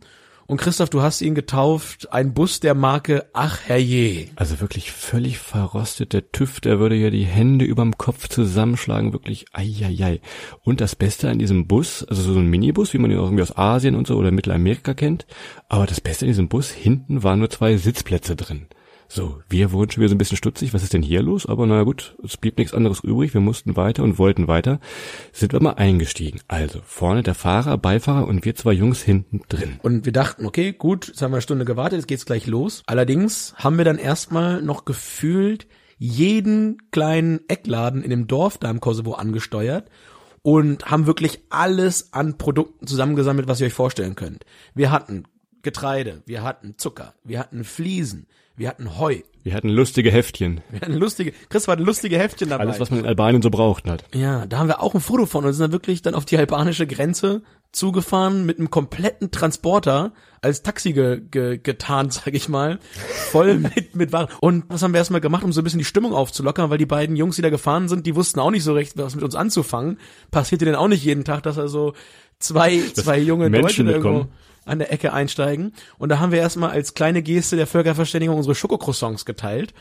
[0.48, 4.28] und Christoph, du hast ihn getauft, ein Bus der Marke Ach herrje.
[4.34, 6.14] Also wirklich völlig verrostet.
[6.14, 9.12] Der TÜV, der würde ja die Hände überm Kopf zusammenschlagen.
[9.12, 10.22] Wirklich, eieiei.
[10.62, 13.58] Und das Beste an diesem Bus, also so ein Minibus, wie man ihn irgendwie aus
[13.58, 15.26] Asien und so oder Mittelamerika kennt.
[15.68, 18.68] Aber das Beste an diesem Bus, hinten waren nur zwei Sitzplätze drin.
[19.10, 21.46] So, wir wurden schon wieder so ein bisschen stutzig, was ist denn hier los?
[21.46, 24.80] Aber naja gut, es blieb nichts anderes übrig, wir mussten weiter und wollten weiter.
[25.32, 26.40] Sind wir mal eingestiegen.
[26.46, 29.80] Also, vorne der Fahrer, Beifahrer und wir zwei Jungs hinten drin.
[29.82, 32.82] Und wir dachten, okay, gut, jetzt haben wir eine Stunde gewartet, jetzt geht's gleich los.
[32.86, 35.66] Allerdings haben wir dann erstmal noch gefühlt
[35.96, 39.88] jeden kleinen Eckladen in dem Dorf da im Kosovo angesteuert
[40.42, 44.44] und haben wirklich alles an Produkten zusammengesammelt, was ihr euch vorstellen könnt.
[44.74, 45.24] Wir hatten
[45.62, 48.26] Getreide, wir hatten Zucker, wir hatten Fliesen,
[48.58, 49.20] wir hatten Heu.
[49.44, 50.60] Wir hatten lustige Heftchen.
[50.70, 52.64] Wir hatten lustige, Chris war lustige Heftchen dabei.
[52.64, 54.04] Alles, was man in Albanien so braucht hat.
[54.14, 56.36] Ja, da haben wir auch ein Foto von und sind dann wirklich dann auf die
[56.36, 57.42] albanische Grenze
[57.72, 62.78] zugefahren mit einem kompletten Transporter als Taxi ge, ge, getarnt, sag ich mal,
[63.30, 64.28] voll mit mit Waren.
[64.40, 66.86] Und was haben wir erstmal gemacht, um so ein bisschen die Stimmung aufzulockern, weil die
[66.86, 69.34] beiden Jungs, die da gefahren sind, die wussten auch nicht so recht, was mit uns
[69.34, 69.98] anzufangen.
[70.30, 71.94] Passierte denn auch nicht jeden Tag, dass er so
[72.38, 74.28] zwei zwei junge Menschen Leute irgendwo.
[74.68, 75.72] An der Ecke einsteigen.
[75.98, 79.74] Und da haben wir erstmal als kleine Geste der Völkerverständigung unsere Schokocroissants geteilt.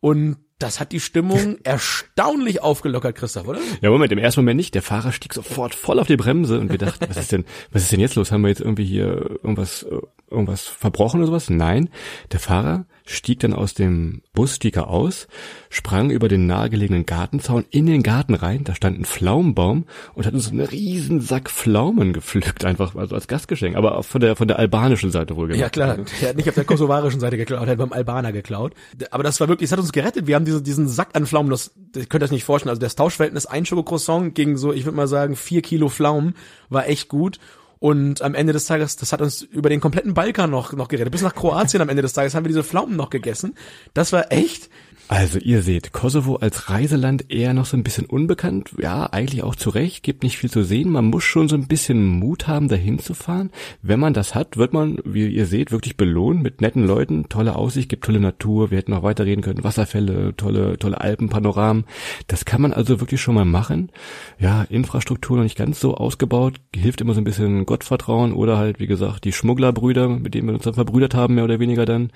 [0.00, 3.60] Und das hat die Stimmung erstaunlich aufgelockert, Christoph, oder?
[3.80, 4.74] Ja, Moment, im ersten Moment nicht.
[4.74, 7.82] Der Fahrer stieg sofort voll auf die Bremse und wir dachten, was ist denn, was
[7.82, 8.32] ist denn jetzt los?
[8.32, 9.86] Haben wir jetzt irgendwie hier irgendwas,
[10.30, 11.50] irgendwas verbrochen oder sowas?
[11.50, 11.90] Nein.
[12.30, 15.26] Der Fahrer stieg dann aus dem Bus, stieg er aus,
[15.70, 20.34] sprang über den nahegelegenen Gartenzaun in den Garten rein, da stand ein Pflaumenbaum und hat
[20.34, 24.48] uns einen riesen Sack Pflaumen gepflückt, einfach also als Gastgeschenk, aber auch von der, von
[24.48, 27.72] der albanischen Seite wohl Ja klar, er hat nicht auf der kosovarischen Seite geklaut, er
[27.72, 28.74] hat beim Albaner geklaut.
[29.10, 30.26] Aber das war wirklich, es hat uns gerettet.
[30.26, 32.70] Wir haben diese, diesen Sack an Pflaumen, das, ihr könnt das nicht vorstellen.
[32.70, 36.34] Also das Tauschverhältnis ein Schokocroissant gegen so, ich würde mal sagen, vier Kilo Pflaumen
[36.68, 37.38] war echt gut.
[37.82, 41.10] Und am Ende des Tages, das hat uns über den kompletten Balkan noch, noch gerettet.
[41.10, 43.56] Bis nach Kroatien am Ende des Tages haben wir diese Pflaumen noch gegessen.
[43.92, 44.70] Das war echt,
[45.08, 48.70] Also ihr seht, Kosovo als Reiseland eher noch so ein bisschen unbekannt.
[48.80, 50.90] Ja, eigentlich auch zu Recht, gibt nicht viel zu sehen.
[50.90, 53.50] Man muss schon so ein bisschen Mut haben, dahin zu fahren.
[53.82, 57.56] Wenn man das hat, wird man, wie ihr seht, wirklich belohnt mit netten Leuten, tolle
[57.56, 58.70] Aussicht, gibt tolle Natur.
[58.70, 61.84] Wir hätten noch weiterreden können, Wasserfälle, tolle, tolle Alpenpanoramen.
[62.28, 63.90] Das kann man also wirklich schon mal machen.
[64.38, 68.80] Ja, Infrastruktur noch nicht ganz so ausgebaut, hilft immer so ein bisschen Gottvertrauen oder halt,
[68.80, 72.10] wie gesagt, die Schmugglerbrüder, mit denen wir uns dann verbrüdert haben, mehr oder weniger dann.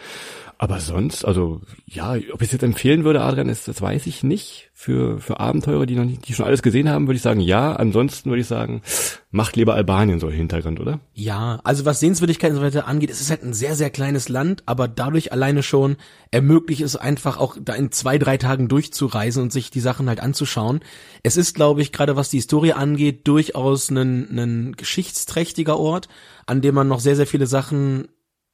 [0.58, 4.22] Aber sonst, also ja, ob ich es jetzt empfehlen würde, Adrian, ist, das weiß ich
[4.22, 4.70] nicht.
[4.72, 7.74] Für, für Abenteurer, die noch nicht, die schon alles gesehen haben, würde ich sagen, ja.
[7.74, 8.82] Ansonsten würde ich sagen,
[9.30, 11.00] macht lieber Albanien so Hintergrund, oder?
[11.14, 14.28] Ja, also was Sehenswürdigkeiten und so weiter angeht, es ist halt ein sehr, sehr kleines
[14.28, 15.96] Land, aber dadurch alleine schon
[16.30, 20.20] ermöglicht es einfach auch da in zwei, drei Tagen durchzureisen und sich die Sachen halt
[20.20, 20.80] anzuschauen.
[21.22, 26.08] Es ist, glaube ich, gerade was die Historie angeht, durchaus ein, ein geschichtsträchtiger Ort,
[26.46, 28.08] an dem man noch sehr, sehr viele Sachen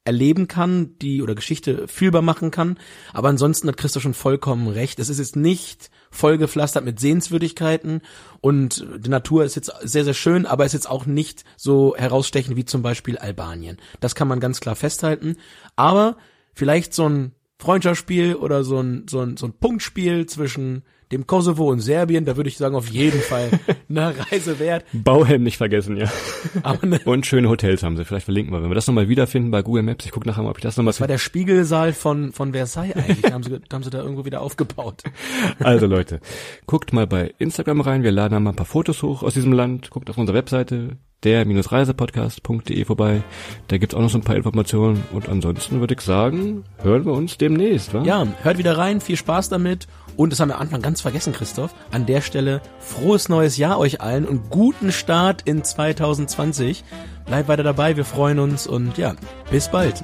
[0.05, 2.77] erleben kann, die oder Geschichte fühlbar machen kann.
[3.13, 4.99] Aber ansonsten hat Christoph schon vollkommen recht.
[4.99, 8.01] Es ist jetzt nicht vollgepflastert mit Sehenswürdigkeiten
[8.41, 12.55] und die Natur ist jetzt sehr, sehr schön, aber ist jetzt auch nicht so herausstechend
[12.55, 13.77] wie zum Beispiel Albanien.
[13.99, 15.37] Das kann man ganz klar festhalten.
[15.75, 16.17] Aber
[16.53, 21.69] vielleicht so ein Freundschaftsspiel oder so ein, so ein, so ein Punktspiel zwischen dem Kosovo
[21.69, 23.51] und Serbien, da würde ich sagen, auf jeden Fall
[23.89, 24.85] eine Reise wert.
[24.93, 26.11] Bauhelm nicht vergessen, ja.
[26.63, 28.05] Aber ne, Und schöne Hotels haben sie.
[28.05, 28.61] Vielleicht verlinken wir.
[28.61, 30.77] Wenn wir das nochmal wiederfinden bei Google Maps, ich gucke nachher mal, ob ich das
[30.77, 33.21] nochmal das war der Spiegelsaal von, von Versailles eigentlich.
[33.21, 35.03] Da haben, sie, da haben sie da irgendwo wieder aufgebaut.
[35.59, 36.19] Also Leute,
[36.65, 38.03] guckt mal bei Instagram rein.
[38.03, 39.89] Wir laden da mal ein paar Fotos hoch aus diesem Land.
[39.89, 43.21] Guckt auf unserer Webseite der-reisepodcast.de vorbei.
[43.67, 45.03] Da gibt's auch noch so ein paar Informationen.
[45.11, 48.03] Und ansonsten würde ich sagen, hören wir uns demnächst, wa?
[48.03, 49.87] Ja, hört wieder rein, viel Spaß damit.
[50.15, 51.73] Und das haben wir am Anfang ganz vergessen, Christoph.
[51.91, 56.83] An der Stelle frohes neues Jahr euch allen und guten Start in 2020.
[57.25, 59.15] Bleibt weiter dabei, wir freuen uns und ja,
[59.49, 60.03] bis bald.